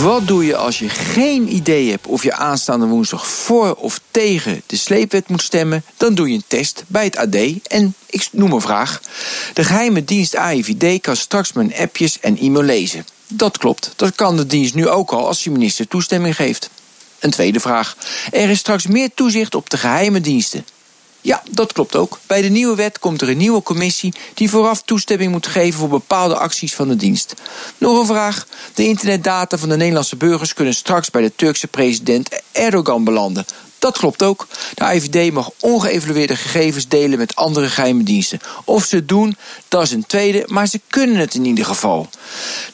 Wat 0.00 0.26
doe 0.26 0.46
je 0.46 0.56
als 0.56 0.78
je 0.78 0.88
geen 0.88 1.54
idee 1.54 1.90
hebt 1.90 2.06
of 2.06 2.22
je 2.22 2.32
aanstaande 2.32 2.86
woensdag 2.86 3.26
voor 3.26 3.74
of 3.74 4.00
tegen 4.10 4.62
de 4.66 4.76
sleepwet 4.76 5.28
moet 5.28 5.42
stemmen? 5.42 5.84
Dan 5.96 6.14
doe 6.14 6.28
je 6.28 6.34
een 6.34 6.44
test 6.46 6.84
bij 6.86 7.04
het 7.04 7.16
AD 7.16 7.36
en 7.66 7.94
ik 8.06 8.28
noem 8.32 8.52
een 8.52 8.60
vraag. 8.60 9.00
De 9.52 9.64
geheime 9.64 10.04
dienst 10.04 10.36
AIVD 10.36 11.00
kan 11.00 11.16
straks 11.16 11.52
mijn 11.52 11.74
appjes 11.74 12.20
en 12.20 12.38
e-mail 12.38 12.64
lezen. 12.64 13.06
Dat 13.26 13.58
klopt, 13.58 13.92
dat 13.96 14.14
kan 14.14 14.36
de 14.36 14.46
dienst 14.46 14.74
nu 14.74 14.88
ook 14.88 15.10
al 15.10 15.26
als 15.26 15.44
je 15.44 15.50
minister 15.50 15.88
toestemming 15.88 16.36
geeft. 16.36 16.70
Een 17.18 17.30
tweede 17.30 17.60
vraag. 17.60 17.96
Er 18.30 18.50
is 18.50 18.58
straks 18.58 18.86
meer 18.86 19.10
toezicht 19.14 19.54
op 19.54 19.70
de 19.70 19.78
geheime 19.78 20.20
diensten. 20.20 20.66
Ja, 21.24 21.42
dat 21.50 21.72
klopt 21.72 21.96
ook. 21.96 22.18
Bij 22.26 22.42
de 22.42 22.48
nieuwe 22.48 22.76
wet 22.76 22.98
komt 22.98 23.20
er 23.20 23.28
een 23.28 23.36
nieuwe 23.36 23.62
commissie 23.62 24.14
die 24.34 24.50
vooraf 24.50 24.82
toestemming 24.82 25.32
moet 25.32 25.46
geven 25.46 25.78
voor 25.78 25.88
bepaalde 25.88 26.36
acties 26.36 26.74
van 26.74 26.88
de 26.88 26.96
dienst. 26.96 27.34
Nog 27.78 28.00
een 28.00 28.06
vraag. 28.06 28.46
De 28.74 28.86
internetdata 28.86 29.58
van 29.58 29.68
de 29.68 29.76
Nederlandse 29.76 30.16
burgers 30.16 30.54
kunnen 30.54 30.74
straks 30.74 31.10
bij 31.10 31.22
de 31.22 31.32
Turkse 31.36 31.66
president 31.66 32.42
Erdogan 32.52 33.04
belanden. 33.04 33.44
Dat 33.82 33.98
klopt 33.98 34.22
ook. 34.22 34.46
De 34.74 34.94
IVD 34.94 35.32
mag 35.32 35.50
ongeëvalueerde 35.60 36.36
gegevens 36.36 36.88
delen 36.88 37.18
met 37.18 37.36
andere 37.36 37.68
geheime 37.68 38.02
diensten. 38.02 38.40
Of 38.64 38.84
ze 38.84 38.96
het 38.96 39.08
doen, 39.08 39.36
dat 39.68 39.82
is 39.82 39.90
een 39.90 40.06
tweede, 40.06 40.44
maar 40.46 40.66
ze 40.66 40.80
kunnen 40.88 41.16
het 41.16 41.34
in 41.34 41.44
ieder 41.44 41.64
geval. 41.64 42.08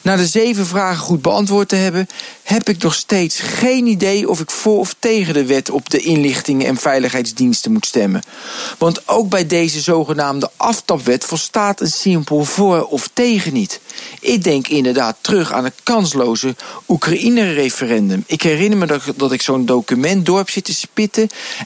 Na 0.01 0.15
de 0.15 0.27
zeven 0.27 0.65
vragen 0.65 1.03
goed 1.03 1.21
beantwoord 1.21 1.69
te 1.69 1.75
hebben, 1.75 2.07
heb 2.43 2.69
ik 2.69 2.83
nog 2.83 2.93
steeds 2.93 3.39
geen 3.39 3.85
idee 3.85 4.29
of 4.29 4.39
ik 4.39 4.51
voor 4.51 4.79
of 4.79 4.95
tegen 4.99 5.33
de 5.33 5.45
wet 5.45 5.69
op 5.69 5.89
de 5.89 5.99
inlichtingen 5.99 6.67
en 6.67 6.77
veiligheidsdiensten 6.77 7.71
moet 7.71 7.85
stemmen. 7.85 8.23
Want 8.77 9.07
ook 9.07 9.29
bij 9.29 9.47
deze 9.47 9.81
zogenaamde 9.81 10.51
aftapwet 10.55 11.25
volstaat 11.25 11.81
een 11.81 11.91
simpel 11.91 12.43
voor 12.43 12.85
of 12.85 13.09
tegen 13.13 13.53
niet. 13.53 13.79
Ik 14.19 14.43
denk 14.43 14.67
inderdaad 14.67 15.17
terug 15.21 15.51
aan 15.51 15.63
het 15.63 15.75
kansloze 15.83 16.55
Oekraïne-referendum. 16.87 18.23
Ik 18.25 18.41
herinner 18.41 18.77
me 18.77 18.85
dat, 18.85 19.01
dat 19.15 19.31
ik 19.31 19.41
zo'n 19.41 19.65
document 19.65 20.25
door 20.25 20.37
heb 20.37 20.49
zitten 20.49 20.73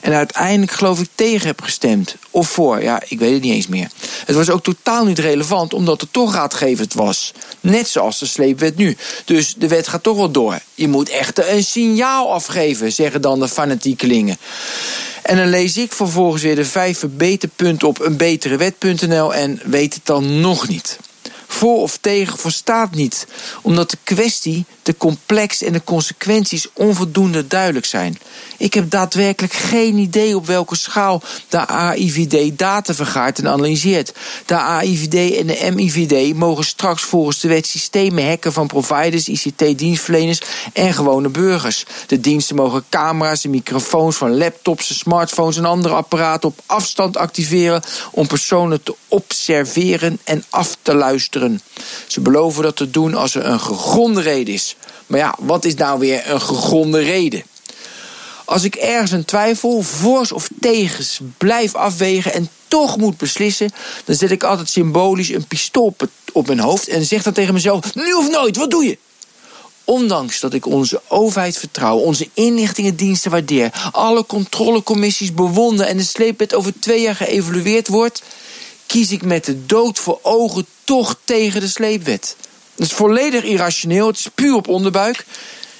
en 0.01 0.13
uiteindelijk 0.13 0.71
geloof 0.71 0.99
ik 0.99 1.09
tegen 1.15 1.47
heb 1.47 1.61
gestemd. 1.61 2.15
Of 2.29 2.49
voor, 2.49 2.83
ja, 2.83 3.01
ik 3.07 3.19
weet 3.19 3.33
het 3.33 3.41
niet 3.41 3.53
eens 3.53 3.67
meer. 3.67 3.89
Het 4.25 4.35
was 4.35 4.49
ook 4.49 4.63
totaal 4.63 5.05
niet 5.05 5.19
relevant, 5.19 5.73
omdat 5.73 6.01
het 6.01 6.13
toch 6.13 6.33
raadgevend 6.33 6.93
was. 6.93 7.33
Net 7.59 7.87
zoals 7.87 8.19
de 8.19 8.25
sleepwet 8.25 8.75
nu. 8.75 8.97
Dus 9.25 9.55
de 9.57 9.67
wet 9.67 9.87
gaat 9.87 10.03
toch 10.03 10.17
wel 10.17 10.31
door. 10.31 10.59
Je 10.73 10.87
moet 10.87 11.09
echt 11.09 11.47
een 11.47 11.63
signaal 11.63 12.31
afgeven, 12.31 12.91
zeggen 12.91 13.21
dan 13.21 13.39
de 13.39 13.47
fanatiekelingen. 13.47 14.37
En 15.21 15.37
dan 15.37 15.49
lees 15.49 15.77
ik 15.77 15.91
vervolgens 15.91 16.41
weer 16.41 16.55
de 16.55 16.65
vijf 16.65 16.99
verbeterpunten 16.99 17.87
op 17.87 18.01
eenbeterewet.nl 18.01 19.33
en 19.33 19.59
weet 19.63 19.93
het 19.93 20.05
dan 20.05 20.39
nog 20.39 20.67
niet. 20.67 20.97
Voor 21.47 21.81
of 21.81 21.97
tegen 21.97 22.37
volstaat 22.37 22.95
niet, 22.95 23.27
omdat 23.61 23.89
de 23.91 23.97
kwestie 24.03 24.65
te 24.81 24.97
complex 24.97 25.61
en 25.61 25.73
de 25.73 25.83
consequenties 25.83 26.67
onvoldoende 26.73 27.47
duidelijk 27.47 27.85
zijn. 27.85 28.17
Ik 28.57 28.73
heb 28.73 28.89
daadwerkelijk 28.89 29.53
geen 29.53 29.97
idee 29.97 30.35
op 30.35 30.45
welke 30.45 30.75
schaal 30.75 31.21
de 31.49 31.67
AIVD 31.67 32.57
data 32.57 32.93
vergaart 32.93 33.39
en 33.39 33.47
analyseert. 33.47 34.13
De 34.45 34.57
AIVD 34.57 35.37
en 35.37 35.47
de 35.47 35.71
MIVD 35.73 36.35
mogen 36.35 36.65
straks 36.65 37.01
volgens 37.01 37.39
de 37.39 37.47
wet 37.47 37.67
systemen 37.67 38.27
hacken 38.27 38.53
van 38.53 38.67
providers, 38.67 39.27
ICT-dienstverleners 39.27 40.41
en 40.73 40.93
gewone 40.93 41.29
burgers. 41.29 41.85
De 42.07 42.19
diensten 42.19 42.55
mogen 42.55 42.85
camera's 42.89 43.43
en 43.43 43.49
microfoons 43.49 44.15
van 44.15 44.37
laptops, 44.37 44.97
smartphones 44.97 45.57
en 45.57 45.65
andere 45.65 45.93
apparaten 45.93 46.49
op 46.49 46.59
afstand 46.65 47.17
activeren 47.17 47.81
om 48.11 48.27
personen 48.27 48.83
te 48.83 48.95
observeren 49.07 50.19
en 50.23 50.43
af 50.49 50.77
te 50.81 50.95
luisteren. 50.95 51.61
Ze 52.07 52.21
beloven 52.21 52.63
dat 52.63 52.75
te 52.75 52.89
doen 52.89 53.15
als 53.15 53.35
er 53.35 53.45
een 53.45 53.59
gegronde 53.59 54.21
reden 54.21 54.53
is. 54.53 54.75
Maar 55.07 55.19
ja, 55.19 55.35
wat 55.39 55.65
is 55.65 55.75
nou 55.75 55.99
weer 55.99 56.31
een 56.31 56.41
gegronde 56.41 56.99
reden? 56.99 57.43
Als 58.45 58.63
ik 58.63 58.75
ergens 58.75 59.11
een 59.11 59.25
twijfel, 59.25 59.81
voors 59.81 60.31
of 60.31 60.49
tegens, 60.59 61.19
blijf 61.37 61.75
afwegen 61.75 62.33
en 62.33 62.49
toch 62.67 62.97
moet 62.97 63.17
beslissen, 63.17 63.71
dan 64.05 64.15
zet 64.15 64.31
ik 64.31 64.43
altijd 64.43 64.69
symbolisch 64.69 65.29
een 65.29 65.47
pistool 65.47 65.95
op 66.33 66.47
mijn 66.47 66.59
hoofd 66.59 66.87
en 66.87 67.05
zeg 67.05 67.23
dan 67.23 67.33
tegen 67.33 67.53
mezelf: 67.53 67.95
nu 67.95 68.13
of 68.13 68.29
nooit, 68.29 68.57
wat 68.57 68.71
doe 68.71 68.85
je? 68.85 68.97
Ondanks 69.85 70.39
dat 70.39 70.53
ik 70.53 70.65
onze 70.65 71.01
overheid 71.07 71.57
vertrouw, 71.57 71.97
onze 71.97 72.29
inlichtingendiensten 72.33 73.31
waardeer, 73.31 73.89
alle 73.91 74.25
controlecommissies 74.25 75.33
bewonder 75.33 75.85
en 75.85 75.97
de 75.97 76.03
sleepwet 76.03 76.53
over 76.53 76.73
twee 76.79 77.01
jaar 77.01 77.15
geëvalueerd 77.15 77.87
wordt, 77.87 78.21
kies 78.87 79.11
ik 79.11 79.23
met 79.23 79.45
de 79.45 79.65
dood 79.65 79.99
voor 79.99 80.19
ogen 80.21 80.65
toch 80.83 81.17
tegen 81.23 81.61
de 81.61 81.67
sleepwet. 81.67 82.35
Dat 82.75 82.87
is 82.87 82.93
volledig 82.93 83.43
irrationeel, 83.43 84.07
het 84.07 84.17
is 84.17 84.27
puur 84.35 84.55
op 84.55 84.67
onderbuik. 84.67 85.25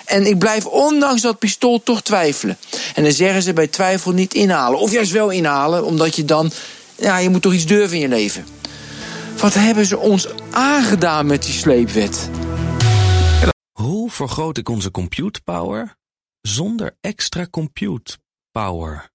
En 0.05 0.25
ik 0.25 0.39
blijf 0.39 0.65
ondanks 0.65 1.21
dat 1.21 1.39
pistool 1.39 1.83
toch 1.83 2.01
twijfelen. 2.01 2.57
En 2.95 3.03
dan 3.03 3.11
zeggen 3.11 3.41
ze 3.41 3.53
bij 3.53 3.67
twijfel 3.67 4.11
niet 4.11 4.33
inhalen. 4.33 4.79
Of 4.79 4.91
juist 4.91 5.11
wel 5.11 5.29
inhalen, 5.29 5.85
omdat 5.85 6.15
je 6.15 6.25
dan... 6.25 6.51
Ja, 6.95 7.17
je 7.17 7.29
moet 7.29 7.41
toch 7.41 7.53
iets 7.53 7.65
durven 7.65 7.95
in 7.95 8.01
je 8.01 8.07
leven. 8.07 8.45
Wat 9.37 9.53
hebben 9.53 9.85
ze 9.85 9.97
ons 9.97 10.27
aangedaan 10.51 11.25
met 11.25 11.43
die 11.43 11.53
sleepwet? 11.53 12.29
Hoe 13.71 14.11
vergroot 14.11 14.57
ik 14.57 14.69
onze 14.69 14.91
compute 14.91 15.41
power 15.41 15.95
zonder 16.41 16.97
extra 17.01 17.47
compute 17.51 18.17
power? 18.51 19.11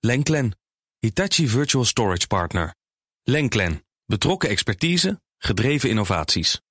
Lenklen, 0.00 0.58
Hitachi 0.98 1.48
Virtual 1.48 1.84
Storage 1.84 2.26
Partner. 2.26 2.74
Lenklen, 3.22 3.84
betrokken 4.06 4.48
expertise, 4.48 5.20
gedreven 5.38 5.88
innovaties. 5.88 6.62